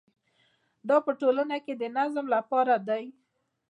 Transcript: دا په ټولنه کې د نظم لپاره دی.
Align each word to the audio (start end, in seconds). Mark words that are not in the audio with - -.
دا 0.87 0.97
په 1.05 1.11
ټولنه 1.19 1.57
کې 1.65 1.73
د 1.81 1.83
نظم 1.97 2.25
لپاره 2.35 2.75
دی. 2.87 3.03